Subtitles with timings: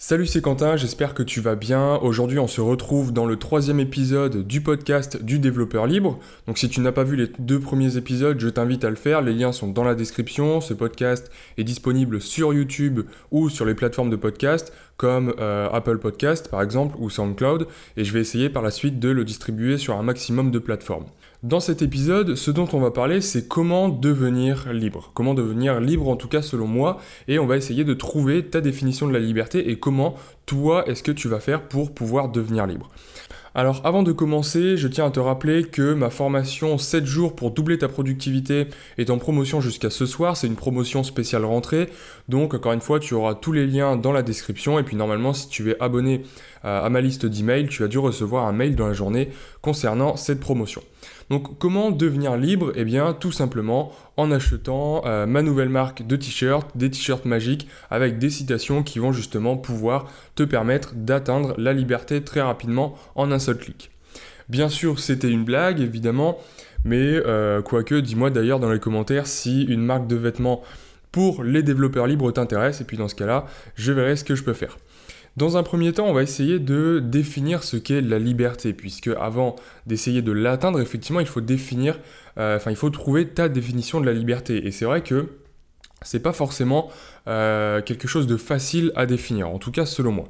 [0.00, 1.96] Salut, c'est Quentin, j'espère que tu vas bien.
[1.96, 6.20] Aujourd'hui, on se retrouve dans le troisième épisode du podcast du développeur libre.
[6.46, 9.22] Donc, si tu n'as pas vu les deux premiers épisodes, je t'invite à le faire.
[9.22, 10.60] Les liens sont dans la description.
[10.60, 13.00] Ce podcast est disponible sur YouTube
[13.32, 17.66] ou sur les plateformes de podcast comme euh, Apple Podcast par exemple ou SoundCloud.
[17.96, 21.06] Et je vais essayer par la suite de le distribuer sur un maximum de plateformes.
[21.44, 25.12] Dans cet épisode, ce dont on va parler, c'est comment devenir libre.
[25.14, 26.98] Comment devenir libre, en tout cas selon moi,
[27.28, 30.16] et on va essayer de trouver ta définition de la liberté et comment
[30.46, 32.90] toi, est-ce que tu vas faire pour pouvoir devenir libre.
[33.54, 37.50] Alors avant de commencer, je tiens à te rappeler que ma formation 7 jours pour
[37.50, 41.88] doubler ta productivité est en promotion jusqu'à ce soir, c'est une promotion spéciale rentrée,
[42.28, 45.32] donc encore une fois tu auras tous les liens dans la description et puis normalement
[45.32, 46.22] si tu es abonné
[46.62, 49.30] à ma liste d'emails, tu as dû recevoir un mail dans la journée
[49.62, 50.82] concernant cette promotion.
[51.30, 52.72] Donc comment devenir libre?
[52.74, 57.68] Eh bien tout simplement en achetant euh, ma nouvelle marque de t-shirts, des t-shirts magiques
[57.90, 63.30] avec des citations qui vont justement pouvoir te permettre d'atteindre la liberté très rapidement en
[63.30, 63.90] un seul clic.
[64.48, 66.38] Bien sûr c'était une blague évidemment,
[66.84, 70.62] mais euh, quoique dis-moi d'ailleurs dans les commentaires si une marque de vêtements
[71.12, 74.44] pour les développeurs libres t'intéresse et puis dans ce cas-là je verrai ce que je
[74.44, 74.78] peux faire.
[75.38, 79.54] Dans un premier temps, on va essayer de définir ce qu'est la liberté, puisque avant
[79.86, 82.00] d'essayer de l'atteindre, effectivement, il faut définir,
[82.38, 84.66] euh, enfin, il faut trouver ta définition de la liberté.
[84.66, 85.28] Et c'est vrai que
[86.02, 86.90] c'est pas forcément
[87.28, 90.28] euh, quelque chose de facile à définir, en tout cas selon moi.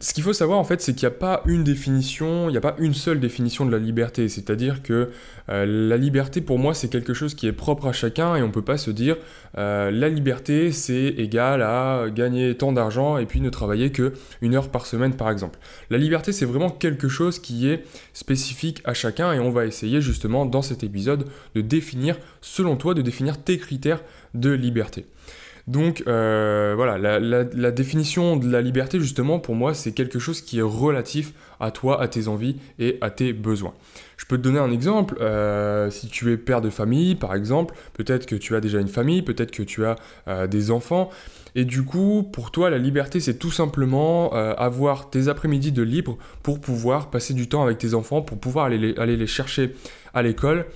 [0.00, 2.58] Ce qu'il faut savoir en fait, c'est qu'il n'y a pas une définition, il n'y
[2.58, 4.28] a pas une seule définition de la liberté.
[4.28, 5.10] C'est-à-dire que
[5.50, 8.48] euh, la liberté pour moi c'est quelque chose qui est propre à chacun et on
[8.48, 9.16] ne peut pas se dire
[9.56, 14.56] euh, la liberté c'est égal à gagner tant d'argent et puis ne travailler que une
[14.56, 15.60] heure par semaine par exemple.
[15.90, 17.84] La liberté c'est vraiment quelque chose qui est
[18.14, 22.94] spécifique à chacun et on va essayer justement dans cet épisode de définir selon toi,
[22.94, 24.02] de définir tes critères
[24.34, 25.06] de liberté.
[25.68, 30.60] Donc euh, voilà, la, définition de la liberté, justement, pour moi, c'est quelque chose qui
[30.60, 33.74] est relatif à toi, à tes envies et à tes besoins.
[34.16, 35.18] Je peux te donner un exemple.
[35.20, 38.88] Euh, si tu es père de famille, par exemple, peut-être que tu as déjà une
[38.88, 41.10] famille, peut-être que tu as euh, des enfants.
[41.54, 46.16] Et du coup, pour toi, la liberté, c'est tout simplement avoir tes après-midi de libre
[46.42, 49.74] pour pouvoir passer du temps avec tes enfants, pour pouvoir aller les chercher
[50.14, 50.66] à l'école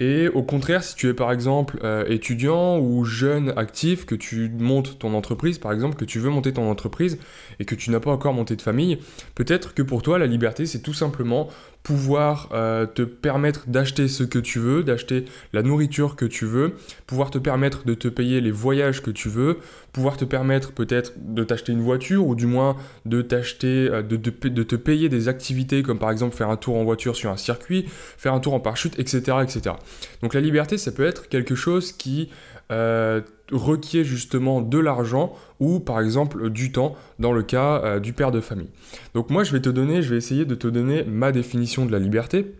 [0.00, 4.50] et au contraire, si tu es par exemple euh, étudiant ou jeune actif, que tu
[4.58, 7.18] montes ton entreprise, par exemple, que tu veux monter ton entreprise
[7.60, 8.98] et que tu n'as pas encore monté de famille,
[9.36, 11.48] peut-être que pour toi, la liberté, c'est tout simplement
[11.84, 16.72] pouvoir euh, te permettre d'acheter ce que tu veux, d'acheter la nourriture que tu veux,
[17.06, 19.58] pouvoir te permettre de te payer les voyages que tu veux,
[19.92, 24.16] pouvoir te permettre peut-être de t'acheter une voiture ou du moins de t'acheter, euh, de,
[24.16, 27.36] de, te payer des activités comme par exemple faire un tour en voiture sur un
[27.36, 27.84] circuit,
[28.16, 29.36] faire un tour en parachute, etc.
[29.42, 29.76] etc.
[30.22, 32.30] Donc la liberté, ça peut être quelque chose qui
[32.72, 33.20] euh,
[33.52, 38.32] requiert justement de l'argent ou par exemple du temps dans le cas euh, du père
[38.32, 38.70] de famille.
[39.14, 41.92] Donc moi je vais te donner, je vais essayer de te donner ma définition de
[41.92, 42.54] la liberté.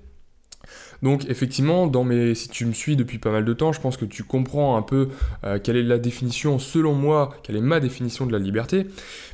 [1.03, 3.97] Donc effectivement, dans mes, si tu me suis depuis pas mal de temps, je pense
[3.97, 5.09] que tu comprends un peu
[5.45, 8.87] euh, quelle est la définition, selon moi, quelle est ma définition de la liberté.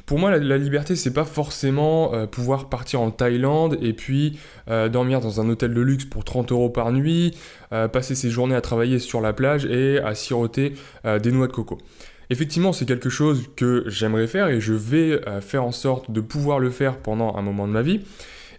[0.05, 4.89] Pour moi, la, liberté, c'est pas forcément euh, pouvoir partir en Thaïlande et puis euh,
[4.89, 7.37] dormir dans un hôtel de luxe pour 30 euros par nuit,
[7.93, 10.75] passer ses journées à travailler sur la plage et à siroter
[11.23, 11.79] des noix de coco.
[12.29, 16.59] Effectivement, c'est quelque chose que j'aimerais faire et je vais faire en sorte de pouvoir
[16.59, 18.01] le faire pendant un moment de ma vie.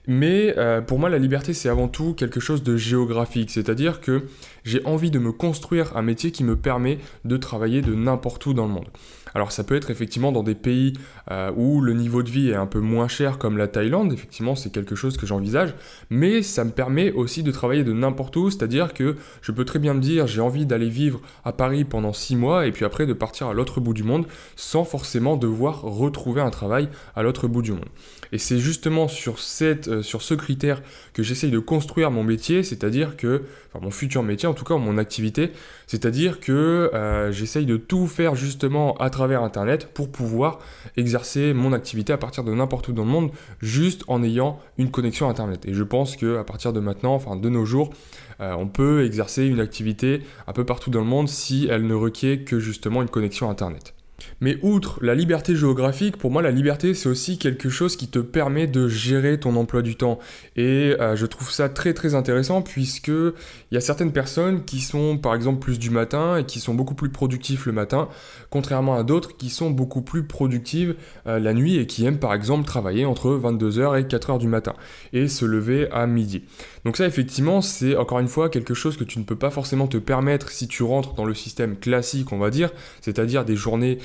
[0.07, 4.23] Mais euh, pour moi, la liberté, c'est avant tout quelque chose de géographique, c'est-à-dire que
[4.63, 8.53] j'ai envie de me construire un métier qui me permet de travailler de n'importe où
[8.53, 8.87] dans le monde.
[9.33, 10.93] Alors ça peut être effectivement dans des pays
[11.29, 14.55] euh, où le niveau de vie est un peu moins cher comme la Thaïlande, effectivement
[14.55, 15.73] c'est quelque chose que j'envisage,
[16.09, 19.79] mais ça me permet aussi de travailler de n'importe où, c'est-à-dire que je peux très
[19.79, 23.05] bien me dire j'ai envie d'aller vivre à Paris pendant 6 mois et puis après
[23.05, 24.25] de partir à l'autre bout du monde
[24.55, 27.85] sans forcément devoir retrouver un travail à l'autre bout du monde.
[28.33, 30.81] Et c'est justement sur, cette, euh, sur ce critère
[31.13, 34.77] que j'essaye de construire mon métier, c'est-à-dire que, enfin mon futur métier en tout cas,
[34.77, 35.51] mon activité,
[35.85, 40.59] c'est-à-dire que euh, j'essaye de tout faire justement à travers Internet pour pouvoir
[40.97, 43.31] exercer mon activité à partir de n'importe où dans le monde,
[43.61, 45.65] juste en ayant une connexion Internet.
[45.65, 47.91] Et je pense que à partir de maintenant, enfin de nos jours,
[48.39, 51.93] euh, on peut exercer une activité un peu partout dans le monde si elle ne
[51.93, 53.93] requiert que justement une connexion Internet.
[54.39, 58.19] Mais outre la liberté géographique, pour moi la liberté c'est aussi quelque chose qui te
[58.19, 60.19] permet de gérer ton emploi du temps.
[60.55, 64.81] Et euh, je trouve ça très très intéressant puisque il y a certaines personnes qui
[64.81, 68.09] sont par exemple plus du matin et qui sont beaucoup plus productifs le matin,
[68.49, 70.95] contrairement à d'autres qui sont beaucoup plus productives
[71.27, 74.73] euh, la nuit et qui aiment par exemple travailler entre 22h et 4h du matin
[75.13, 76.43] et se lever à midi.
[76.85, 79.87] Donc ça effectivement c'est encore une fois quelque chose que tu ne peux pas forcément
[79.87, 82.71] te permettre si tu rentres dans le système classique on va dire,
[83.01, 83.97] c'est-à-dire des journées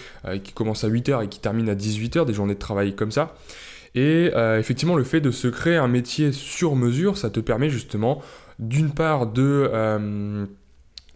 [0.42, 3.34] qui commencent à 8h et qui terminent à 18h, des journées de travail comme ça.
[3.94, 8.20] Et effectivement, le fait de se créer un métier sur mesure, ça te permet justement,
[8.58, 10.46] d'une part, de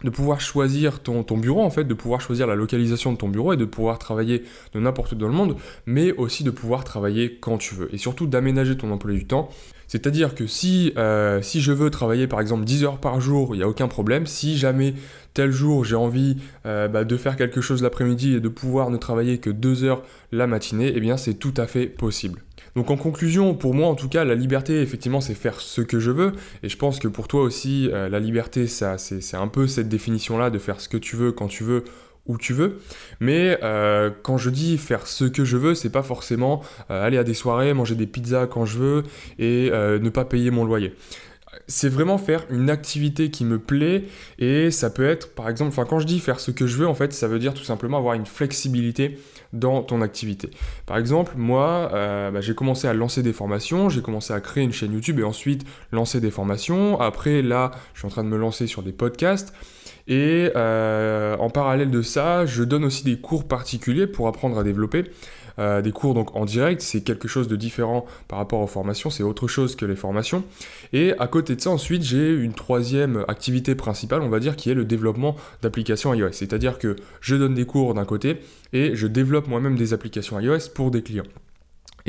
[0.05, 3.53] de pouvoir choisir ton, bureau, en fait, de pouvoir choisir la localisation de ton bureau
[3.53, 5.57] et de pouvoir travailler de n'importe où dans le monde,
[5.87, 7.95] mais aussi de pouvoir travailler quand tu veux.
[7.95, 9.51] Et surtout d'aménager ton emploi du temps.
[9.89, 13.59] C'est-à-dire que si, euh, si je veux travailler par exemple 10 heures par jour, il
[13.59, 14.27] n'y a aucun problème.
[14.27, 14.95] Si jamais
[15.35, 16.37] tel jour j'ai envie
[16.67, 20.03] euh, bah, de faire quelque chose l'après-midi et de pouvoir ne travailler que 2 heures
[20.33, 22.43] la matinée, eh bien c'est tout à fait possible.
[22.77, 25.99] Donc en conclusion, pour moi en tout cas, la liberté, effectivement, c'est faire ce que
[25.99, 26.33] je veux.
[26.63, 29.89] Et je pense que pour toi aussi, euh, la liberté, ça, c'est un peu cette
[29.89, 31.83] définition-là de faire ce que tu veux, quand tu veux,
[32.27, 32.79] où tu veux.
[33.19, 37.25] Mais euh, quand je dis faire ce que je veux, c'est pas forcément aller à
[37.25, 39.03] des soirées, manger des pizzas quand je veux
[39.41, 40.95] et ne pas payer mon loyer
[41.67, 44.05] c'est vraiment faire une activité qui me plaît
[44.39, 46.87] et ça peut être par exemple, enfin quand je dis faire ce que je veux
[46.87, 49.19] en fait, ça veut dire tout simplement avoir une flexibilité
[49.53, 50.51] dans ton activité.
[50.87, 54.63] Par exemple, moi, euh, bah, j'ai commencé à lancer des formations, j'ai commencé à créer
[54.63, 57.01] une chaîne YouTube et ensuite lancer des formations.
[57.01, 59.53] Après, là, je suis en train de me lancer sur des podcasts.
[60.07, 64.65] Et euh, en parallèle de ça, je donne aussi des cours particuliers pour apprendre à
[64.65, 65.05] développer.
[65.59, 69.11] Euh, des cours donc en direct, c'est quelque chose de différent par rapport aux formations,
[69.11, 70.45] c'est autre chose que les formations.
[70.93, 74.71] Et à côté de ça, ensuite, j'ai une troisième activité principale, on va dire, qui
[74.71, 76.33] est le développement d'applications iOS.
[76.33, 78.39] C'est-à-dire que je donne des cours d'un côté
[78.73, 81.25] et je développe moi-même des applications iOS pour des clients.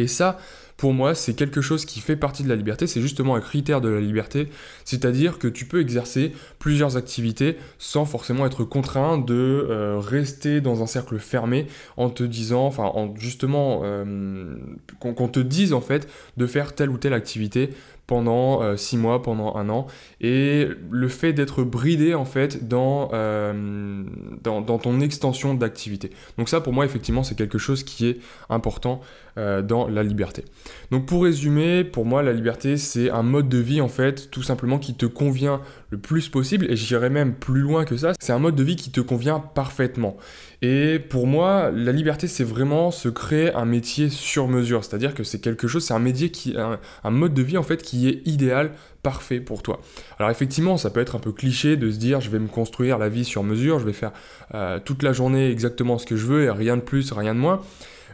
[0.01, 0.37] Et ça,
[0.77, 3.81] pour moi, c'est quelque chose qui fait partie de la liberté, c'est justement un critère
[3.81, 4.49] de la liberté,
[4.83, 9.35] c'est-à-dire que tu peux exercer plusieurs activités sans forcément être contraint de
[9.69, 11.67] euh, rester dans un cercle fermé
[11.97, 14.55] en te disant, enfin, en justement, euh,
[14.99, 16.07] qu'on te dise en fait
[16.37, 17.69] de faire telle ou telle activité
[18.11, 19.87] pendant euh, six mois, pendant un an.
[20.19, 24.03] Et le fait d'être bridé en fait dans, euh,
[24.43, 26.11] dans, ton extension d'activité.
[26.37, 28.17] Donc ça pour moi effectivement c'est quelque chose qui est
[28.49, 28.99] important
[29.37, 30.43] euh, dans la liberté.
[30.91, 34.43] Donc pour résumer, pour moi la liberté c'est un mode de vie en fait tout
[34.43, 35.61] simplement qui te convient
[35.91, 38.13] le plus possible et j'irai même plus loin que ça.
[38.19, 40.17] C'est un mode de vie qui te convient parfaitement.
[40.61, 44.83] Et pour moi, la liberté, c'est vraiment se créer un métier sur mesure.
[44.83, 47.83] C'est-à-dire que c'est quelque chose, c'est un métier qui, un, mode de vie en fait
[47.83, 48.71] qui est idéal,
[49.03, 49.81] parfait pour toi.
[50.17, 52.97] Alors effectivement, ça peut être un peu cliché de se dire, je vais me construire
[52.97, 54.11] la vie sur mesure, je vais faire
[54.53, 57.39] euh, toute la journée exactement ce que je veux et rien de plus, rien de
[57.39, 57.61] moins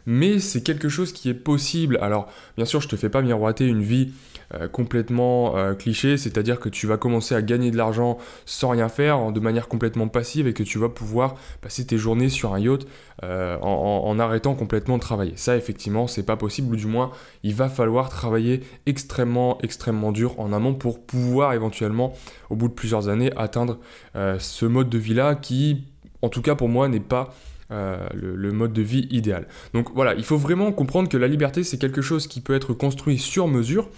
[0.08, 2.00] mais c'est quelque chose qui est possible.
[2.02, 4.14] Alors, bien sûr, je te fais pas miroiter une vie
[4.54, 8.88] euh, complètement euh, cliché, c'est-à-dire que tu vas commencer à gagner de l'argent sans rien
[8.88, 12.60] faire, de manière complètement passive, et que tu vas pouvoir passer tes journées sur un
[12.60, 12.88] yacht
[13.24, 15.34] euh, en, arrêtant complètement de travailler.
[15.36, 17.12] Ça, effectivement, c'est pas possible, ou du moins,
[17.44, 22.14] il va falloir travailler extrêmement, extrêmement dur en amont pour pouvoir éventuellement,
[22.50, 23.78] au bout de plusieurs années, atteindre
[24.16, 25.84] ce mode de vie-là qui,
[26.22, 27.36] en tout cas pour moi, n'est pas
[27.70, 29.46] euh, le, mode de vie idéal.
[29.74, 32.74] Donc voilà, il faut vraiment comprendre que la liberté, c'est quelque chose qui peut être
[32.74, 33.90] construit sur mesure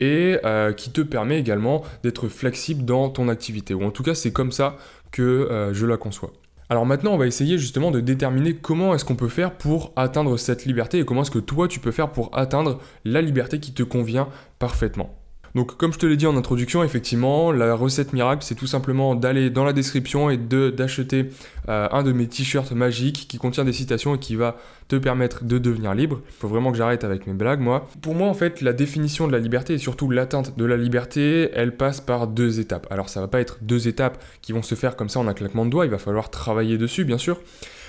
[0.00, 3.72] et euh, qui te permet également d'être flexible dans ton activité.
[3.72, 4.76] Ou en tout cas, c'est comme ça
[5.12, 6.32] que euh, je la conçois.
[6.68, 10.36] Alors maintenant, on va essayer justement de déterminer comment est-ce qu'on peut faire pour atteindre
[10.36, 13.72] cette liberté et comment est-ce que toi tu peux faire pour atteindre la liberté qui
[13.72, 14.28] te convient
[14.58, 15.16] parfaitement.
[15.56, 19.14] Donc comme je te l'ai dit en introduction, effectivement, la recette miracle, c'est tout simplement
[19.14, 21.30] d'aller dans la description et d'acheter
[21.70, 24.58] euh, un de mes t-shirts magiques qui contient des citations et qui va
[24.88, 26.20] te permettre de devenir libre.
[26.28, 27.88] Il faut vraiment que j'arrête avec mes blagues, moi.
[28.02, 31.48] Pour moi, en fait, la définition de la liberté et surtout l'atteinte de la liberté,
[31.54, 32.86] elle passe par deux étapes.
[32.90, 35.32] Alors ça va pas être deux étapes qui vont se faire comme ça en un
[35.32, 37.40] claquement de doigts, il va falloir travailler dessus, bien sûr.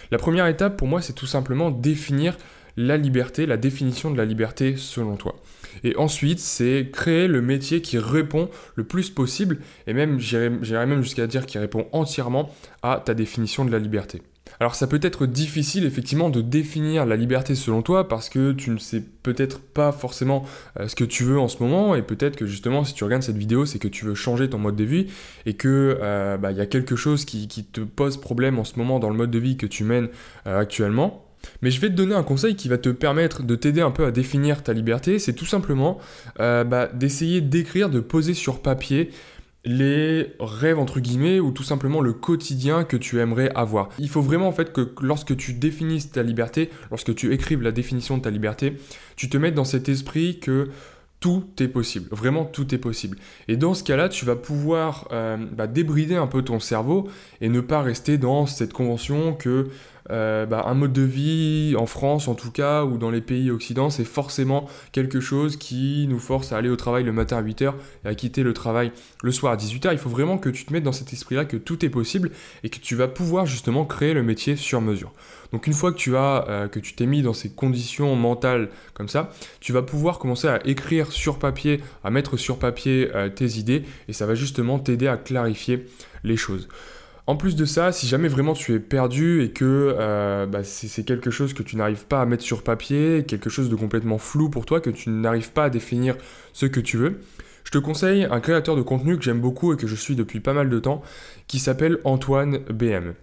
[0.09, 2.37] La première étape, pour moi, c'est tout simplement définir
[2.77, 5.35] la liberté, la définition de la liberté selon toi.
[5.83, 11.01] Et ensuite, c'est créer le métier qui répond le plus possible, et même, j'irais même
[11.01, 14.21] jusqu'à dire qui répond entièrement à ta définition de la liberté.
[14.59, 18.71] Alors ça peut être difficile effectivement de définir la liberté selon toi parce que tu
[18.71, 20.45] ne sais peut-être pas forcément
[20.79, 23.23] euh, ce que tu veux en ce moment et peut-être que justement si tu regardes
[23.23, 25.07] cette vidéo c'est que tu veux changer ton mode de vie
[25.45, 28.77] et que euh, bah, il y a quelque chose qui, te pose problème en ce
[28.77, 30.09] moment dans le mode de vie que tu mènes
[30.45, 31.26] euh, actuellement.
[31.61, 34.05] Mais je vais te donner un conseil qui va te permettre de t'aider un peu
[34.05, 35.19] à définir ta liberté.
[35.19, 35.99] C'est tout simplement
[36.39, 39.11] euh, bah, d'essayer d'écrire, de poser sur papier
[39.65, 43.89] les rêves entre guillemets ou tout simplement le quotidien que tu aimerais avoir.
[43.99, 47.71] Il faut vraiment en fait que lorsque tu définisses ta liberté, lorsque tu écrives la
[47.71, 48.77] définition de ta liberté,
[49.17, 50.69] tu te mettes dans cet esprit que
[51.19, 53.17] tout est possible, vraiment tout est possible.
[53.47, 57.09] Et dans ce cas-là, tu vas pouvoir euh, bah, débrider un peu ton cerveau
[57.41, 59.67] et ne pas rester dans cette convention que
[60.09, 63.91] bah, un mode de vie en France en tout cas ou dans les pays occidentaux,
[63.91, 67.73] c'est forcément quelque chose qui nous force à aller au travail le matin à 8h
[68.05, 68.91] et à quitter le travail
[69.23, 69.91] le soir à 18h.
[69.91, 72.31] Il faut vraiment que tu te mettes dans cet esprit-là que tout est possible
[72.63, 75.13] et que tu vas pouvoir justement créer le métier sur mesure.
[75.51, 78.69] Donc une fois que tu as euh, que tu t'es mis dans ces conditions mentales
[78.93, 83.29] comme ça, tu vas pouvoir commencer à écrire sur papier, à mettre sur papier euh,
[83.29, 85.87] tes idées et ça va justement t'aider à clarifier
[86.23, 86.67] les choses.
[87.27, 91.03] En plus de ça, si jamais vraiment tu es perdu et que euh, bah, c'est
[91.03, 94.49] quelque chose que tu n'arrives pas à mettre sur papier, quelque chose de complètement flou
[94.49, 96.15] pour toi, que tu n'arrives pas à définir
[96.53, 97.19] ce que tu veux,
[97.65, 100.39] je te conseille un créateur de contenu que j'aime beaucoup et que je suis depuis
[100.39, 101.01] pas mal de temps,
[101.47, 103.13] qui s'appelle Antoine BM.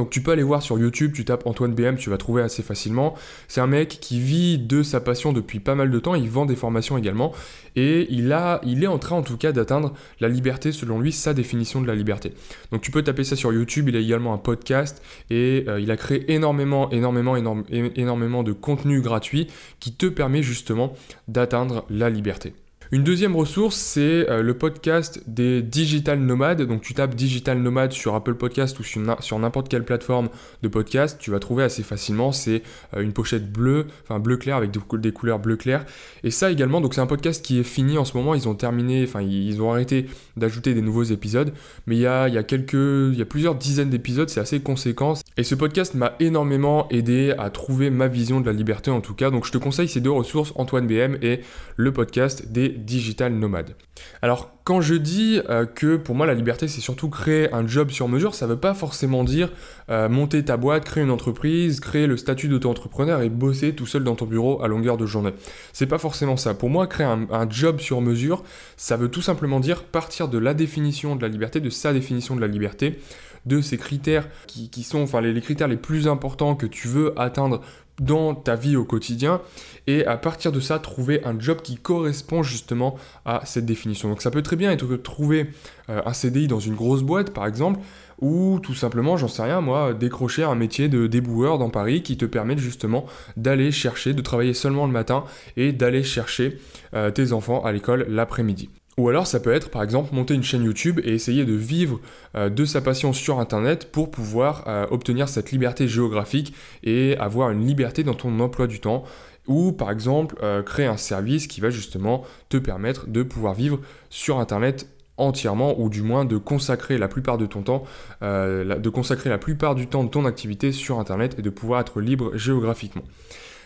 [0.00, 2.62] Donc tu peux aller voir sur YouTube, tu tapes Antoine BM, tu vas trouver assez
[2.62, 3.14] facilement.
[3.48, 6.46] C'est un mec qui vit de sa passion depuis pas mal de temps, il vend
[6.46, 7.34] des formations également,
[7.76, 11.12] et il, a, il est en train en tout cas d'atteindre la liberté, selon lui,
[11.12, 12.32] sa définition de la liberté.
[12.72, 15.90] Donc tu peux taper ça sur YouTube, il a également un podcast, et euh, il
[15.90, 17.36] a créé énormément, énormément,
[17.68, 19.48] énormément de contenu gratuit
[19.80, 20.94] qui te permet justement
[21.28, 22.54] d'atteindre la liberté.
[22.92, 26.62] Une deuxième ressource, c'est euh, le podcast des digital nomades.
[26.62, 30.28] Donc tu tapes digital nomade sur Apple Podcast ou sur n'importe quelle plateforme
[30.64, 32.32] de podcast, tu vas trouver assez facilement.
[32.32, 32.64] C'est
[32.96, 35.86] euh, une pochette bleue, enfin bleu clair avec des, couleurs bleu clair.
[36.24, 38.34] Et ça également, donc c'est un podcast qui est fini en ce moment.
[38.34, 40.06] Ils ont terminé, enfin ils ont arrêté
[40.36, 41.52] d'ajouter des nouveaux épisodes,
[41.86, 44.40] mais il y a, il y a quelques, il y a plusieurs dizaines d'épisodes, c'est
[44.40, 45.14] assez conséquent.
[45.36, 49.14] Et ce podcast m'a énormément aidé à trouver ma vision de la liberté en tout
[49.14, 49.30] cas.
[49.30, 51.42] Donc je te conseille ces deux ressources, Antoine BM et
[51.76, 53.74] le podcast des digital nomade.
[54.22, 57.90] Alors quand je dis euh, que pour moi la liberté c'est surtout créer un job
[57.90, 59.50] sur mesure, ça ne veut pas forcément dire
[59.90, 64.04] euh, monter ta boîte, créer une entreprise, créer le statut d'auto-entrepreneur et bosser tout seul
[64.04, 65.32] dans ton bureau à longueur de journée.
[65.72, 66.54] C'est pas forcément ça.
[66.54, 68.44] Pour moi créer un, job sur mesure,
[68.76, 72.36] ça veut tout simplement dire partir de la définition de la liberté, de sa définition
[72.36, 73.00] de la liberté,
[73.46, 77.60] de ces critères qui, sont enfin, les, critères les plus importants que tu veux atteindre
[78.00, 79.40] dans ta vie au quotidien
[79.86, 84.08] et à partir de ça trouver un job qui correspond justement à cette définition.
[84.08, 85.50] Donc ça peut très bien être de trouver
[85.88, 87.78] euh, un CDI dans une grosse boîte par exemple
[88.20, 92.16] ou tout simplement, j'en sais rien moi, décrocher un métier de déboueur dans Paris qui
[92.16, 95.24] te permet justement d'aller chercher, de travailler seulement le matin
[95.56, 96.58] et d'aller chercher
[96.94, 98.68] euh, tes enfants à l'école l'après-midi.
[99.00, 102.00] Ou alors ça peut être par exemple monter une chaîne YouTube et essayer de vivre
[102.34, 106.52] euh, de sa passion sur Internet pour pouvoir euh, obtenir cette liberté géographique
[106.82, 109.04] et avoir une liberté dans ton emploi du temps.
[109.46, 113.80] Ou par exemple euh, créer un service qui va justement te permettre de pouvoir vivre
[114.10, 117.84] sur Internet entièrement ou du moins de consacrer la plupart de ton temps,
[118.22, 122.00] de consacrer la plupart du temps de ton activité sur Internet et de pouvoir être
[122.00, 123.02] libre géographiquement.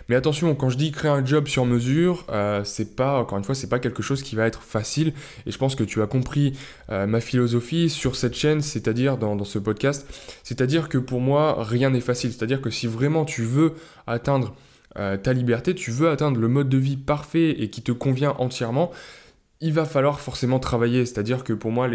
[0.09, 3.45] Mais attention, quand je dis créer un job sur mesure, euh, c'est pas, encore une
[3.45, 5.15] fois, c'est pas quelque chose qui va être facile.
[5.47, 6.59] Et je pense que tu as compris
[6.91, 10.07] euh, ma philosophie sur cette chaîne, c'est-à-dire dans, ce podcast.
[10.43, 12.33] C'est-à-dire que pour moi, rien n'est facile.
[12.33, 13.75] C'est-à-dire que si vraiment tu veux
[14.07, 14.55] atteindre
[14.99, 18.35] euh, ta liberté, tu veux atteindre le mode de vie parfait et qui te convient
[18.39, 18.91] entièrement,
[19.61, 21.07] il va falloir forcément travailler.
[21.07, 21.89] C'est-à-dire que pour moi,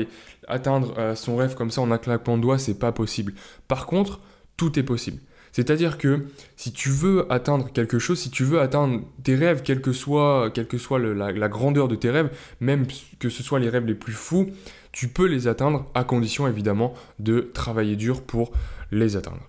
[0.48, 3.34] atteindre son rêve comme ça en un claquement de doigts, c'est pas possible.
[3.68, 4.20] Par contre,
[4.58, 5.20] tout est possible.
[5.52, 6.26] C'est-à-dire que
[6.56, 10.52] si tu veux atteindre quelque chose, si tu veux atteindre tes rêves, quelle que soit,
[10.54, 12.30] la, grandeur de tes rêves,
[12.60, 12.86] même
[13.20, 14.48] que ce soit les rêves les plus fous,
[14.92, 18.52] tu peux les atteindre à condition évidemment de travailler dur pour
[18.92, 19.42] les atteindre.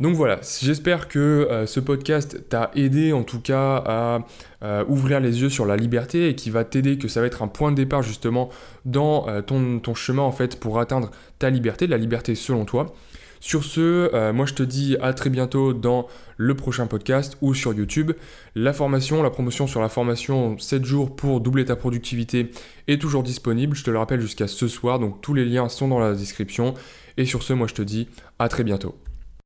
[0.00, 4.26] Donc voilà, j'espère que euh, ce podcast t'a aidé en tout cas à
[4.62, 7.42] euh, ouvrir les yeux sur la liberté et qui va t'aider, que ça va être
[7.42, 8.50] un point de départ justement
[8.84, 12.94] dans euh, ton chemin en fait pour atteindre ta liberté, la liberté selon toi.
[13.42, 16.06] Sur ce, euh, moi je te dis à très bientôt dans
[16.36, 18.12] le prochain podcast ou sur YouTube.
[18.54, 22.52] La formation, la promotion sur la formation 7 jours pour doubler ta productivité
[22.86, 23.76] est toujours disponible.
[23.76, 26.74] Je te le rappelle jusqu'à ce soir, donc tous les liens sont dans la description.
[27.16, 28.06] Et sur ce, moi je te dis
[28.38, 28.94] à très bientôt.